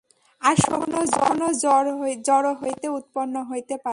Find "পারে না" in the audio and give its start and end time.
3.75-3.89